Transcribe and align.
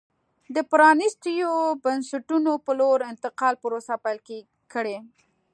د 0.55 0.57
پرانېستو 0.71 1.53
بنسټونو 1.83 2.51
په 2.65 2.71
لور 2.79 2.99
انتقال 3.11 3.53
پروسه 3.63 3.93
پیل 4.03 4.19
کړي. 4.73 4.97